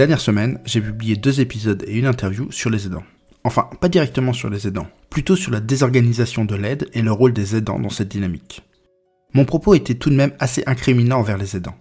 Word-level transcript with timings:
Dernière 0.00 0.22
semaine, 0.22 0.58
j'ai 0.64 0.80
publié 0.80 1.14
deux 1.14 1.42
épisodes 1.42 1.84
et 1.86 1.98
une 1.98 2.06
interview 2.06 2.50
sur 2.50 2.70
les 2.70 2.86
aidants. 2.86 3.04
Enfin, 3.44 3.68
pas 3.82 3.90
directement 3.90 4.32
sur 4.32 4.48
les 4.48 4.66
aidants, 4.66 4.86
plutôt 5.10 5.36
sur 5.36 5.52
la 5.52 5.60
désorganisation 5.60 6.46
de 6.46 6.54
l'aide 6.54 6.88
et 6.94 7.02
le 7.02 7.12
rôle 7.12 7.34
des 7.34 7.54
aidants 7.54 7.78
dans 7.78 7.90
cette 7.90 8.08
dynamique. 8.08 8.62
Mon 9.34 9.44
propos 9.44 9.74
était 9.74 9.96
tout 9.96 10.08
de 10.08 10.14
même 10.14 10.32
assez 10.38 10.62
incriminant 10.64 11.18
envers 11.18 11.36
les 11.36 11.54
aidants. 11.54 11.76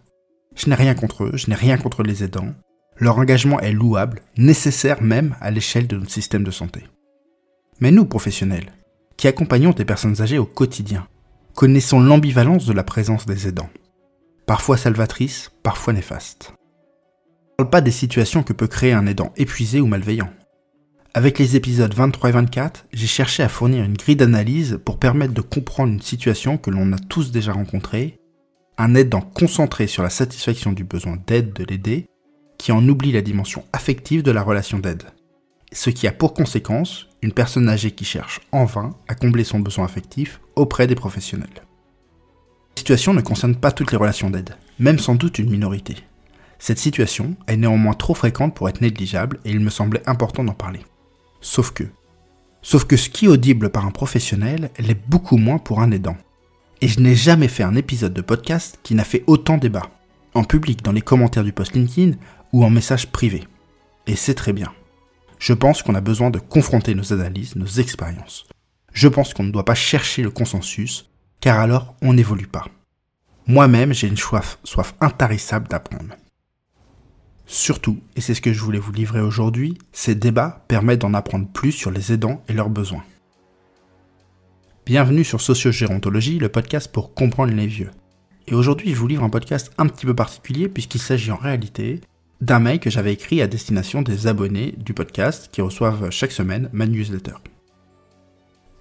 Je 0.54 0.68
n'ai 0.68 0.76
rien 0.76 0.96
contre 0.96 1.24
eux, 1.24 1.32
je 1.36 1.48
n'ai 1.48 1.56
rien 1.56 1.78
contre 1.78 2.04
les 2.04 2.22
aidants. 2.22 2.54
Leur 2.98 3.18
engagement 3.20 3.62
est 3.62 3.72
louable, 3.72 4.22
nécessaire 4.36 5.02
même 5.02 5.38
à 5.40 5.50
l'échelle 5.50 5.88
de 5.88 5.96
notre 5.96 6.12
système 6.12 6.44
de 6.44 6.52
santé. 6.52 6.82
Mais 7.80 7.92
nous, 7.92 8.04
professionnels, 8.04 8.74
qui 9.16 9.30
accompagnons 9.30 9.72
des 9.72 9.86
personnes 9.86 10.22
âgées 10.22 10.40
au 10.40 10.46
quotidien, 10.46 11.08
connaissons 11.54 12.02
l'ambivalence 12.02 12.66
de 12.66 12.74
la 12.74 12.84
présence 12.84 13.26
des 13.26 13.48
aidants. 13.48 13.70
Parfois 14.46 14.76
salvatrice, 14.76 15.54
parfois 15.64 15.94
néfaste. 15.94 16.54
Parle 17.60 17.70
pas 17.72 17.82
des 17.82 17.92
situations 17.92 18.42
que 18.42 18.54
peut 18.54 18.68
créer 18.68 18.94
un 18.94 19.06
aidant 19.06 19.34
épuisé 19.36 19.82
ou 19.82 19.86
malveillant. 19.86 20.30
Avec 21.14 21.38
les 21.40 21.58
épisodes 21.58 21.94
23 21.94 22.30
et 22.30 22.32
24, 22.32 22.86
j'ai 22.94 23.06
cherché 23.06 23.44
à 23.44 23.50
fournir 23.50 23.84
une 23.84 23.98
grille 23.98 24.16
d'analyse 24.16 24.80
pour 24.86 24.98
permettre 24.98 25.34
de 25.34 25.42
comprendre 25.42 25.92
une 25.92 26.02
situation 26.02 26.58
que 26.58 26.70
l'on 26.70 26.94
a 26.94 26.98
tous 26.98 27.32
déjà 27.32 27.52
rencontrée, 27.52 28.18
un 28.78 28.96
aidant 28.96 29.20
concentré 29.20 29.88
sur 29.88 30.04
la 30.04 30.10
satisfaction 30.10 30.72
du 30.72 30.86
besoin 30.86 31.18
d'aide 31.28 31.52
de 31.52 31.66
l'aider, 31.66 32.06
qui 32.58 32.72
en 32.72 32.88
oublie 32.88 33.12
la 33.12 33.22
dimension 33.22 33.66
affective 33.74 34.24
de 34.24 34.32
la 34.32 34.42
relation 34.42 34.80
d'aide. 34.80 35.04
Ce 35.74 35.90
qui 35.90 36.08
a 36.08 36.14
pour 36.14 36.34
conséquence 36.34 37.10
une 37.22 37.34
personne 37.34 37.68
âgée 37.68 37.92
qui 37.92 38.06
cherche 38.06 38.40
en 38.54 38.64
vain 38.64 38.92
à 39.10 39.16
combler 39.16 39.44
son 39.44 39.60
besoin 39.60 39.84
affectif 39.84 40.40
auprès 40.56 40.88
des 40.88 40.96
professionnels. 40.96 41.50
La 41.58 42.78
situation 42.78 43.14
ne 43.14 43.20
concerne 43.20 43.58
pas 43.58 43.74
toutes 43.74 43.92
les 43.92 43.98
relations 43.98 44.30
d'aide, 44.30 44.56
même 44.80 44.98
sans 44.98 45.16
doute 45.16 45.40
une 45.40 45.50
minorité. 45.50 45.98
Cette 46.60 46.78
situation 46.78 47.36
est 47.48 47.58
néanmoins 47.58 47.94
trop 47.94 48.14
fréquente 48.14 48.54
pour 48.54 48.68
être 48.68 48.82
négligeable 48.82 49.40
et 49.46 49.52
il 49.52 49.62
me 49.62 49.70
semblait 49.70 50.08
important 50.08 50.44
d'en 50.44 50.54
parler. 50.54 50.82
Sauf 51.42 51.72
que. 51.72 51.86
Sauf 52.62 52.84
que 52.84 52.98
ce 52.98 53.10
qui 53.10 53.26
est 53.26 53.30
audible 53.30 53.70
par 53.70 53.86
un 53.86 53.92
professionnel 53.92 54.70
l'est 54.78 55.08
beaucoup 55.08 55.38
moins 55.38 55.58
pour 55.58 55.80
un 55.80 55.92
aidant. 55.92 56.18
Et 56.82 56.90
je 56.90 57.00
n'ai 57.00 57.16
jamais 57.16 57.48
fait 57.48 57.64
un 57.64 57.76
épisode 57.76 58.14
de 58.14 58.22
podcast 58.22 58.80
qui 58.84 58.94
n'a 58.94 59.06
fait 59.06 59.24
autant 59.28 59.58
débat. 59.58 59.90
En 60.34 60.44
public, 60.44 60.84
dans 60.84 60.92
les 60.92 61.02
commentaires 61.02 61.46
du 61.46 61.54
post 61.54 61.74
LinkedIn 61.74 62.18
ou 62.52 62.66
en 62.66 62.70
message 62.70 63.08
privé. 63.08 63.48
Et 64.06 64.16
c'est 64.16 64.36
très 64.36 64.54
bien. 64.54 64.72
Je 65.40 65.54
pense 65.54 65.82
qu'on 65.82 65.96
a 65.96 66.02
besoin 66.02 66.30
de 66.30 66.40
confronter 66.40 66.94
nos 66.94 67.14
analyses, 67.14 67.56
nos 67.56 67.66
expériences. 67.66 68.46
Je 68.92 69.08
pense 69.08 69.34
qu'on 69.34 69.44
ne 69.44 69.52
doit 69.52 69.66
pas 69.66 69.76
chercher 69.76 70.22
le 70.24 70.32
consensus, 70.32 71.10
car 71.40 71.60
alors 71.60 71.96
on 72.02 72.14
n'évolue 72.14 72.48
pas. 72.48 72.66
Moi-même, 73.48 73.94
j'ai 73.94 74.08
une 74.08 74.18
soif, 74.18 74.60
soif 74.66 74.94
intarissable 75.00 75.70
d'apprendre. 75.70 76.16
Surtout, 77.52 77.98
et 78.16 78.22
c'est 78.22 78.36
ce 78.36 78.42
que 78.42 78.54
je 78.54 78.62
voulais 78.62 78.78
vous 78.78 78.92
livrer 78.92 79.22
aujourd'hui, 79.22 79.76
ces 79.92 80.14
débats 80.14 80.64
permettent 80.68 81.02
d'en 81.02 81.16
apprendre 81.16 81.48
plus 81.48 81.72
sur 81.72 81.90
les 81.90 82.14
aidants 82.14 82.44
et 82.48 82.54
leurs 82.54 82.70
besoins. 82.70 83.04
Bienvenue 84.86 85.24
sur 85.24 85.42
Sociogérontologie, 85.42 86.38
le 86.38 86.50
podcast 86.50 86.92
pour 86.92 87.16
comprendre 87.16 87.52
les 87.52 87.66
vieux. 87.66 87.90
Et 88.46 88.54
aujourd'hui, 88.54 88.92
je 88.92 89.00
vous 89.00 89.08
livre 89.08 89.24
un 89.24 89.32
podcast 89.32 89.72
un 89.80 89.88
petit 89.88 90.06
peu 90.06 90.14
particulier 90.14 90.70
puisqu'il 90.70 91.02
s'agit 91.02 91.32
en 91.32 91.38
réalité 91.38 92.02
d'un 92.40 92.60
mail 92.60 92.80
que 92.80 92.92
j'avais 92.92 93.14
écrit 93.14 93.42
à 93.42 93.48
destination 93.48 94.04
des 94.04 94.28
abonnés 94.28 94.76
du 94.78 94.94
podcast 94.94 95.50
qui 95.52 95.62
reçoivent 95.62 96.12
chaque 96.12 96.32
semaine 96.32 96.70
ma 96.72 96.86
newsletter. 96.86 97.34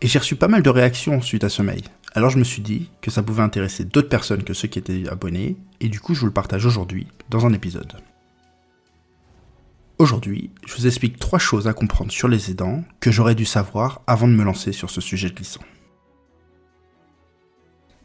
Et 0.03 0.09
j'ai 0.09 0.19
reçu 0.19 0.37
pas 0.37 0.49
mal 0.49 0.63
de 0.63 0.69
réactions 0.69 1.23
suite 1.23 1.45
à 1.45 1.49
ce 1.49 1.63
mail. 1.63 1.85
Alors 2.13 2.29
je 2.29 2.39
me 2.39 2.45
suis 2.45 2.61
dit 2.61 2.91
que 3.01 3.11
ça 3.11 3.23
pouvait 3.23 3.43
intéresser 3.43 3.87
d'autres 3.87 4.11
personnes 4.11 4.45
que 4.45 4.53
ceux 4.53 4.69
qui 4.69 4.79
étaient 4.79 5.09
abonnés, 5.09 5.57
et 5.81 5.89
du 5.89 6.01
coup 6.01 6.13
je 6.13 6.21
vous 6.21 6.27
le 6.27 6.33
partage 6.33 6.67
aujourd'hui 6.67 7.07
dans 7.31 7.47
un 7.47 7.55
épisode. 7.55 7.95
Aujourd'hui, 9.99 10.51
je 10.65 10.77
vous 10.77 10.87
explique 10.87 11.19
trois 11.19 11.41
choses 11.41 11.67
à 11.67 11.73
comprendre 11.73 12.13
sur 12.13 12.29
les 12.29 12.53
aidants 12.53 12.85
que 13.01 13.11
j'aurais 13.11 13.35
dû 13.35 13.45
savoir 13.45 14.03
avant 14.07 14.29
de 14.29 14.33
me 14.33 14.45
lancer 14.45 14.71
sur 14.71 14.91
ce 14.91 15.01
sujet 15.01 15.31
glissant. 15.31 15.63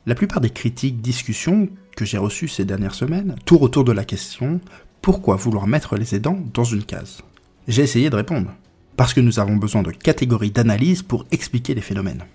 La 0.08 0.16
plupart 0.16 0.42
des 0.42 0.50
critiques, 0.50 1.02
discussions 1.02 1.70
que 1.96 2.04
j'ai 2.04 2.18
reçues 2.18 2.48
ces 2.48 2.66
dernières 2.66 2.96
semaines 2.96 3.36
tournent 3.46 3.64
autour 3.64 3.84
de 3.84 3.92
la 3.92 4.06
question 4.06 4.59
pourquoi 5.04 5.36
vouloir 5.36 5.68
mettre 5.68 5.96
les 5.96 6.16
aidants 6.16 6.40
dans 6.52 6.64
une 6.64 6.84
case? 6.84 7.22
J'ai 7.68 7.84
essayé 7.84 8.10
de 8.10 8.16
répondre. 8.16 8.52
Parce 8.98 9.14
que 9.14 9.22
nous 9.22 9.40
avons 9.40 9.58
besoin 9.58 9.84
de 9.84 9.92
catégories 9.92 10.52
d'analyse 10.52 11.04
pour 11.04 11.25
expliquer 11.31 11.75
les 11.75 11.81
phénomènes. 11.81 12.25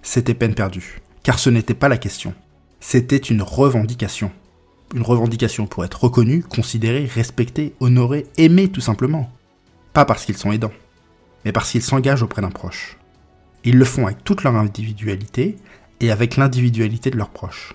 C'était 0.00 0.34
peine 0.34 0.54
perdue, 0.54 1.02
car 1.22 1.38
ce 1.38 1.50
n'était 1.50 1.74
pas 1.74 1.88
la 1.88 1.98
question. 1.98 2.34
C'était 2.80 3.16
une 3.16 3.42
revendication 3.42 4.30
une 4.94 5.02
revendication 5.02 5.66
pour 5.66 5.84
être 5.84 6.04
reconnu, 6.04 6.42
considéré, 6.42 7.06
respecté, 7.06 7.74
honoré, 7.80 8.26
aimé 8.36 8.68
tout 8.68 8.80
simplement. 8.80 9.30
Pas 9.92 10.04
parce 10.04 10.24
qu'ils 10.24 10.36
sont 10.36 10.52
aidants, 10.52 10.72
mais 11.44 11.52
parce 11.52 11.70
qu'ils 11.70 11.82
s'engagent 11.82 12.22
auprès 12.22 12.42
d'un 12.42 12.50
proche. 12.50 12.98
Ils 13.64 13.78
le 13.78 13.84
font 13.84 14.06
avec 14.06 14.22
toute 14.24 14.42
leur 14.42 14.56
individualité 14.56 15.56
et 16.00 16.10
avec 16.10 16.36
l'individualité 16.36 17.10
de 17.10 17.16
leurs 17.16 17.30
proches. 17.30 17.74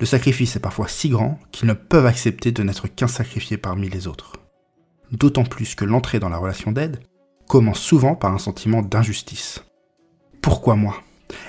Le 0.00 0.06
sacrifice 0.06 0.56
est 0.56 0.60
parfois 0.60 0.88
si 0.88 1.08
grand 1.08 1.38
qu'ils 1.52 1.68
ne 1.68 1.74
peuvent 1.74 2.06
accepter 2.06 2.52
de 2.52 2.62
n'être 2.62 2.88
qu'un 2.88 3.06
sacrifié 3.06 3.56
parmi 3.56 3.88
les 3.88 4.06
autres. 4.06 4.32
D'autant 5.12 5.44
plus 5.44 5.74
que 5.74 5.84
l'entrée 5.84 6.18
dans 6.18 6.28
la 6.28 6.38
relation 6.38 6.72
d'aide 6.72 7.00
commence 7.48 7.80
souvent 7.80 8.14
par 8.14 8.32
un 8.32 8.38
sentiment 8.38 8.82
d'injustice. 8.82 9.62
Pourquoi 10.40 10.74
moi? 10.76 10.96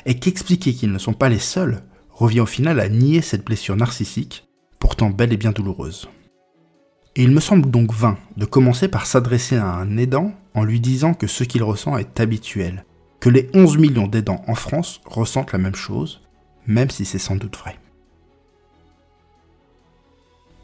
Et 0.05 0.19
qu'expliquer 0.19 0.73
qu'ils 0.73 0.91
ne 0.91 0.97
sont 0.97 1.13
pas 1.13 1.29
les 1.29 1.39
seuls 1.39 1.83
revient 2.11 2.41
au 2.41 2.45
final 2.45 2.79
à 2.79 2.89
nier 2.89 3.21
cette 3.21 3.45
blessure 3.45 3.75
narcissique 3.75 4.47
pourtant 4.85 5.09
bel 5.09 5.33
et 5.33 5.37
bien 5.37 5.51
douloureuse. 5.51 6.07
Et 7.15 7.23
il 7.23 7.31
me 7.31 7.39
semble 7.39 7.71
donc 7.71 7.91
vain 7.91 8.19
de 8.37 8.45
commencer 8.45 8.87
par 8.87 9.07
s'adresser 9.07 9.57
à 9.57 9.65
un 9.65 9.97
aidant 9.97 10.31
en 10.53 10.63
lui 10.63 10.79
disant 10.79 11.15
que 11.15 11.25
ce 11.25 11.43
qu'il 11.43 11.63
ressent 11.63 11.97
est 11.97 12.19
habituel, 12.19 12.85
que 13.19 13.29
les 13.29 13.49
11 13.55 13.79
millions 13.79 14.05
d'aidants 14.05 14.43
en 14.47 14.53
France 14.53 15.01
ressentent 15.07 15.53
la 15.53 15.57
même 15.57 15.73
chose, 15.73 16.21
même 16.67 16.91
si 16.91 17.03
c'est 17.03 17.17
sans 17.17 17.35
doute 17.35 17.57
vrai. 17.57 17.79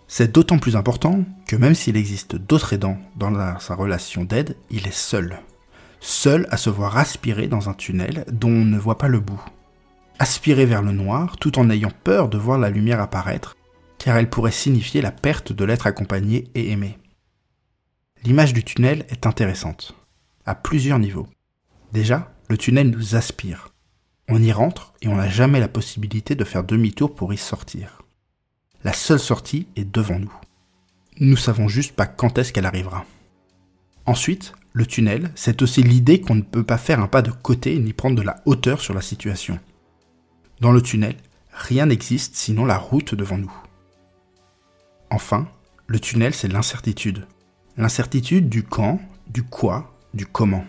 C'est 0.07 0.31
d'autant 0.31 0.59
plus 0.59 0.75
important 0.75 1.23
que 1.47 1.55
même 1.55 1.73
s'il 1.73 1.97
existe 1.97 2.35
d'autres 2.35 2.73
aidants 2.73 2.99
dans 3.15 3.59
sa 3.59 3.73
relation 3.73 4.23
d'aide, 4.23 4.55
il 4.69 4.85
est 4.85 4.93
seul. 4.93 5.39
Seul 5.99 6.45
à 6.51 6.57
se 6.57 6.69
voir 6.69 6.95
aspirer 6.95 7.47
dans 7.47 7.69
un 7.69 7.73
tunnel 7.73 8.23
dont 8.31 8.49
on 8.49 8.65
ne 8.65 8.77
voit 8.77 8.99
pas 8.99 9.07
le 9.07 9.19
bout. 9.19 9.43
Aspirer 10.19 10.67
vers 10.67 10.83
le 10.83 10.91
noir 10.91 11.37
tout 11.37 11.57
en 11.57 11.71
ayant 11.71 11.91
peur 12.03 12.29
de 12.29 12.37
voir 12.37 12.59
la 12.59 12.69
lumière 12.69 13.01
apparaître 13.01 13.55
car 14.01 14.17
elle 14.17 14.31
pourrait 14.31 14.51
signifier 14.51 14.99
la 14.99 15.11
perte 15.11 15.53
de 15.53 15.63
l'être 15.63 15.85
accompagné 15.85 16.47
et 16.55 16.71
aimé. 16.71 16.97
L'image 18.23 18.51
du 18.51 18.63
tunnel 18.63 19.05
est 19.09 19.27
intéressante, 19.27 19.93
à 20.43 20.55
plusieurs 20.55 20.97
niveaux. 20.97 21.27
Déjà, 21.93 22.33
le 22.49 22.57
tunnel 22.57 22.89
nous 22.89 23.15
aspire. 23.15 23.69
On 24.27 24.41
y 24.41 24.51
rentre 24.51 24.93
et 25.03 25.07
on 25.07 25.17
n'a 25.17 25.29
jamais 25.29 25.59
la 25.59 25.67
possibilité 25.67 26.33
de 26.33 26.43
faire 26.43 26.63
demi-tour 26.63 27.13
pour 27.13 27.31
y 27.31 27.37
sortir. 27.37 28.01
La 28.83 28.91
seule 28.91 29.19
sortie 29.19 29.67
est 29.75 29.85
devant 29.85 30.17
nous. 30.17 30.33
Nous 31.19 31.37
savons 31.37 31.67
juste 31.67 31.95
pas 31.95 32.07
quand 32.07 32.39
est-ce 32.39 32.51
qu'elle 32.53 32.65
arrivera. 32.65 33.05
Ensuite, 34.07 34.53
le 34.73 34.87
tunnel, 34.87 35.31
c'est 35.35 35.61
aussi 35.61 35.83
l'idée 35.83 36.21
qu'on 36.21 36.33
ne 36.33 36.41
peut 36.41 36.63
pas 36.63 36.79
faire 36.79 37.01
un 37.01 37.07
pas 37.07 37.21
de 37.21 37.29
côté 37.29 37.77
ni 37.77 37.93
prendre 37.93 38.15
de 38.15 38.23
la 38.23 38.41
hauteur 38.45 38.81
sur 38.81 38.95
la 38.95 39.01
situation. 39.01 39.59
Dans 40.59 40.71
le 40.71 40.81
tunnel, 40.81 41.17
rien 41.53 41.85
n'existe 41.85 42.33
sinon 42.33 42.65
la 42.65 42.79
route 42.79 43.13
devant 43.13 43.37
nous. 43.37 43.60
Enfin, 45.11 45.47
le 45.87 45.99
tunnel, 45.99 46.33
c'est 46.33 46.47
l'incertitude. 46.47 47.27
L'incertitude 47.77 48.49
du 48.49 48.63
quand, 48.63 48.99
du 49.27 49.43
quoi, 49.43 49.95
du 50.13 50.25
comment. 50.25 50.65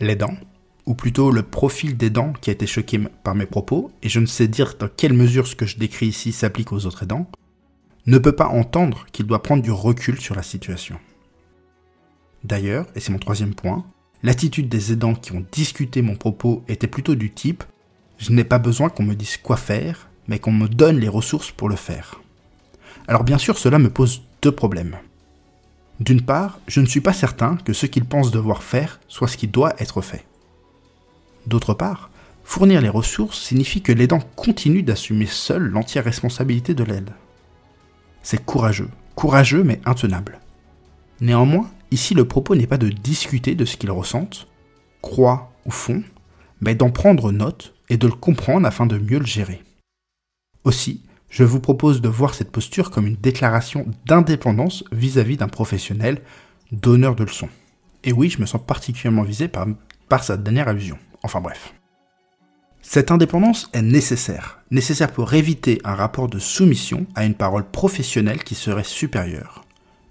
Les 0.00 0.16
dents, 0.16 0.36
ou 0.84 0.94
plutôt 0.94 1.30
le 1.30 1.42
profil 1.42 1.96
des 1.96 2.10
dents 2.10 2.32
qui 2.32 2.50
a 2.50 2.52
été 2.52 2.66
choqué 2.66 2.98
par 3.22 3.34
mes 3.34 3.46
propos, 3.46 3.90
et 4.02 4.08
je 4.08 4.20
ne 4.20 4.26
sais 4.26 4.48
dire 4.48 4.74
dans 4.78 4.88
quelle 4.88 5.14
mesure 5.14 5.46
ce 5.46 5.56
que 5.56 5.66
je 5.66 5.78
décris 5.78 6.08
ici 6.08 6.32
s'applique 6.32 6.72
aux 6.72 6.84
autres 6.84 7.04
aidants, 7.04 7.30
ne 8.06 8.18
peut 8.18 8.36
pas 8.36 8.48
entendre 8.48 9.06
qu'il 9.12 9.26
doit 9.26 9.42
prendre 9.42 9.62
du 9.62 9.70
recul 9.70 10.20
sur 10.20 10.34
la 10.34 10.42
situation. 10.42 10.98
D'ailleurs, 12.44 12.86
et 12.94 13.00
c'est 13.00 13.12
mon 13.12 13.18
troisième 13.18 13.54
point, 13.54 13.84
l'attitude 14.22 14.68
des 14.68 14.92
aidants 14.92 15.14
qui 15.14 15.32
ont 15.32 15.46
discuté 15.52 16.02
mon 16.02 16.16
propos 16.16 16.64
était 16.68 16.86
plutôt 16.86 17.14
du 17.14 17.32
type 17.32 17.64
je 18.20 18.32
n'ai 18.32 18.44
pas 18.44 18.58
besoin 18.58 18.90
qu'on 18.90 19.02
me 19.02 19.14
dise 19.14 19.38
quoi 19.38 19.56
faire, 19.56 20.10
mais 20.28 20.38
qu'on 20.38 20.52
me 20.52 20.68
donne 20.68 20.98
les 20.98 21.08
ressources 21.08 21.50
pour 21.50 21.70
le 21.70 21.76
faire. 21.76 22.20
Alors 23.08 23.24
bien 23.24 23.38
sûr, 23.38 23.58
cela 23.58 23.78
me 23.78 23.90
pose 23.90 24.22
deux 24.42 24.52
problèmes. 24.52 24.96
D'une 26.00 26.22
part, 26.22 26.60
je 26.66 26.80
ne 26.80 26.86
suis 26.86 27.02
pas 27.02 27.12
certain 27.12 27.56
que 27.56 27.72
ce 27.72 27.86
qu'ils 27.86 28.06
pensent 28.06 28.30
devoir 28.30 28.62
faire 28.62 29.00
soit 29.06 29.28
ce 29.28 29.36
qui 29.36 29.48
doit 29.48 29.74
être 29.78 30.00
fait. 30.00 30.24
D'autre 31.46 31.74
part, 31.74 32.10
fournir 32.44 32.80
les 32.80 32.88
ressources 32.88 33.40
signifie 33.40 33.82
que 33.82 33.92
l'aidant 33.92 34.20
continue 34.36 34.82
d'assumer 34.82 35.26
seul 35.26 35.64
l'entière 35.64 36.04
responsabilité 36.04 36.74
de 36.74 36.84
l'aide. 36.84 37.10
C'est 38.22 38.44
courageux, 38.44 38.88
courageux 39.14 39.62
mais 39.62 39.80
intenable. 39.84 40.40
Néanmoins, 41.20 41.70
ici 41.90 42.14
le 42.14 42.24
propos 42.24 42.54
n'est 42.54 42.66
pas 42.66 42.78
de 42.78 42.88
discuter 42.88 43.54
de 43.54 43.66
ce 43.66 43.76
qu'ils 43.76 43.90
ressentent, 43.90 44.48
croient 45.02 45.52
ou 45.66 45.70
font, 45.70 46.02
mais 46.60 46.74
d'en 46.74 46.90
prendre 46.90 47.32
note 47.32 47.74
et 47.90 47.98
de 47.98 48.06
le 48.06 48.14
comprendre 48.14 48.66
afin 48.66 48.86
de 48.86 48.98
mieux 48.98 49.18
le 49.18 49.26
gérer. 49.26 49.62
Aussi, 50.64 51.02
Je 51.30 51.44
vous 51.44 51.60
propose 51.60 52.00
de 52.00 52.08
voir 52.08 52.34
cette 52.34 52.50
posture 52.50 52.90
comme 52.90 53.06
une 53.06 53.14
déclaration 53.14 53.86
d'indépendance 54.04 54.82
vis-à-vis 54.90 55.36
d'un 55.36 55.48
professionnel 55.48 56.20
donneur 56.72 57.14
de 57.14 57.22
leçons. 57.22 57.48
Et 58.02 58.12
oui, 58.12 58.30
je 58.30 58.40
me 58.40 58.46
sens 58.46 58.60
particulièrement 58.66 59.22
visé 59.22 59.46
par, 59.46 59.66
par 60.08 60.24
sa 60.24 60.36
dernière 60.36 60.66
allusion. 60.66 60.98
Enfin 61.22 61.40
bref. 61.40 61.72
Cette 62.82 63.12
indépendance 63.12 63.70
est 63.72 63.82
nécessaire, 63.82 64.60
nécessaire 64.72 65.12
pour 65.12 65.32
éviter 65.34 65.80
un 65.84 65.94
rapport 65.94 66.28
de 66.28 66.40
soumission 66.40 67.06
à 67.14 67.24
une 67.24 67.34
parole 67.34 67.70
professionnelle 67.70 68.42
qui 68.42 68.56
serait 68.56 68.82
supérieure, 68.82 69.64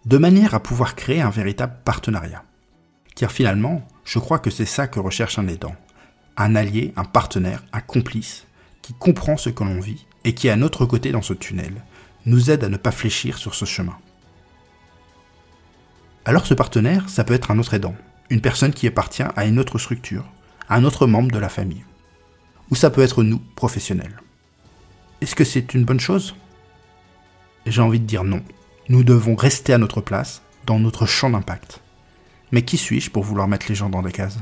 de 0.05 0.17
manière 0.17 0.53
à 0.53 0.63
pouvoir 0.63 0.95
créer 0.95 1.19
un 1.19 1.31
véritable 1.31 1.75
partenariat. 1.83 2.43
Car 3.15 3.31
finalement, 3.31 3.85
je 4.05 4.19
crois 4.19 4.39
que 4.39 4.51
c'est 4.51 4.65
ça 4.65 4.87
que 4.87 5.01
recherche 5.01 5.37
un 5.37 5.47
aidant. 5.47 5.75
Un 6.37 6.55
allié, 6.55 6.93
un 6.95 7.03
partenaire, 7.03 7.65
un 7.73 7.81
complice, 7.81 8.45
qui 8.81 8.93
comprend 8.93 9.35
ce 9.35 9.49
que 9.49 9.65
l'on 9.65 9.81
vit 9.81 10.05
et 10.23 10.33
qui 10.33 10.47
est 10.47 10.51
à 10.51 10.55
notre 10.55 10.85
côté 10.85 11.11
dans 11.11 11.21
ce 11.21 11.33
tunnel, 11.33 11.83
nous 12.25 12.51
aide 12.51 12.63
à 12.63 12.69
ne 12.69 12.77
pas 12.77 12.91
fléchir 12.91 13.37
sur 13.37 13.55
ce 13.55 13.65
chemin. 13.65 13.97
Alors 16.25 16.45
ce 16.45 16.53
partenaire, 16.53 17.09
ça 17.09 17.23
peut 17.23 17.33
être 17.33 17.51
un 17.51 17.59
autre 17.59 17.73
aidant, 17.73 17.95
une 18.29 18.41
personne 18.41 18.73
qui 18.73 18.87
appartient 18.87 19.23
à 19.23 19.45
une 19.45 19.59
autre 19.59 19.79
structure, 19.79 20.25
un 20.69 20.83
autre 20.83 21.07
membre 21.07 21.31
de 21.31 21.39
la 21.39 21.49
famille. 21.49 21.85
Ou 22.69 22.75
ça 22.75 22.89
peut 22.89 23.01
être 23.01 23.23
nous, 23.23 23.39
professionnels. 23.55 24.21
Est-ce 25.21 25.35
que 25.35 25.43
c'est 25.43 25.73
une 25.73 25.85
bonne 25.85 25.99
chose? 25.99 26.35
J'ai 27.65 27.81
envie 27.81 27.99
de 27.99 28.05
dire 28.05 28.23
non. 28.23 28.43
Nous 28.89 29.03
devons 29.03 29.35
rester 29.35 29.73
à 29.73 29.77
notre 29.77 30.01
place, 30.01 30.41
dans 30.65 30.79
notre 30.79 31.05
champ 31.05 31.29
d'impact. 31.29 31.81
Mais 32.51 32.63
qui 32.63 32.77
suis-je 32.77 33.11
pour 33.11 33.23
vouloir 33.23 33.47
mettre 33.47 33.67
les 33.69 33.75
gens 33.75 33.89
dans 33.89 34.01
des 34.01 34.11
cases? 34.11 34.37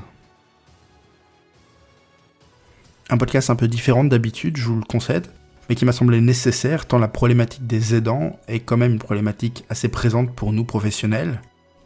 Un 3.10 3.18
podcast 3.18 3.50
un 3.50 3.56
peu 3.56 3.68
différent 3.68 4.04
d'habitude, 4.04 4.58
je 4.58 4.66
vous 4.66 4.80
le 4.80 4.86
concède, 4.86 5.28
mais 5.70 5.76
qui 5.76 5.86
m'a 5.86 5.92
semblé 5.92 6.22
nécessaire 6.22 6.86
tant 6.86 7.00
la 7.00 7.08
problématique 7.08 7.68
des 7.68 7.96
aidants 7.96 8.40
est 8.48 8.60
quand 8.60 8.78
même 8.78 8.94
une 8.94 9.00
problématique 9.00 9.66
assez 9.70 9.90
présente 9.90 10.34
pour 10.34 10.54
nous 10.54 10.64
professionnels. 10.64 11.42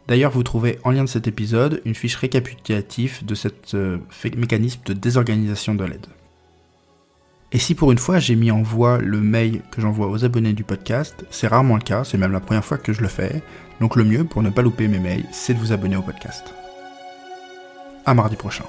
D'ailleurs, 0.08 0.32
vous 0.32 0.42
trouvez 0.42 0.78
en 0.84 0.90
lien 0.90 1.04
de 1.04 1.08
cet 1.08 1.26
épisode 1.26 1.80
une 1.84 1.94
fiche 1.94 2.16
récapitulative 2.16 3.24
de 3.24 3.34
ce 3.34 3.48
euh, 3.74 3.98
mécanisme 4.36 4.80
de 4.84 4.92
désorganisation 4.92 5.74
de 5.74 5.84
l'aide. 5.84 6.06
Et 7.52 7.58
si 7.58 7.74
pour 7.74 7.92
une 7.92 7.98
fois 7.98 8.18
j'ai 8.18 8.34
mis 8.34 8.50
en 8.50 8.62
voix 8.62 8.98
le 8.98 9.20
mail 9.20 9.60
que 9.70 9.82
j'envoie 9.82 10.08
aux 10.08 10.24
abonnés 10.24 10.54
du 10.54 10.64
podcast, 10.64 11.26
c'est 11.30 11.48
rarement 11.48 11.76
le 11.76 11.82
cas, 11.82 12.02
c'est 12.02 12.16
même 12.16 12.32
la 12.32 12.40
première 12.40 12.64
fois 12.64 12.78
que 12.78 12.94
je 12.94 13.02
le 13.02 13.08
fais, 13.08 13.42
donc 13.80 13.96
le 13.96 14.04
mieux 14.04 14.24
pour 14.24 14.42
ne 14.42 14.48
pas 14.48 14.62
louper 14.62 14.88
mes 14.88 14.98
mails, 14.98 15.26
c'est 15.32 15.52
de 15.52 15.58
vous 15.58 15.72
abonner 15.72 15.96
au 15.96 16.02
podcast. 16.02 16.54
À 18.06 18.14
mardi 18.14 18.36
prochain. 18.36 18.64